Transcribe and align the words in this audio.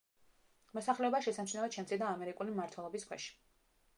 მოსახლეობა 0.77 1.19
შესამჩნევად 1.25 1.77
შემცირდა 1.77 2.09
ამერიკული 2.15 2.57
მმართველობის 2.57 3.09
ქვეშ. 3.11 3.29